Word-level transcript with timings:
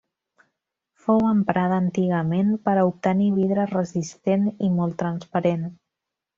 Fou 1.03 1.21
emprada 1.31 1.77
antigament 1.83 2.49
per 2.69 2.75
a 2.77 2.87
obtenir 2.93 3.29
vidre 3.37 3.69
resistent 3.77 4.51
i 4.57 4.73
molt 4.81 5.01
transparent. 5.07 5.73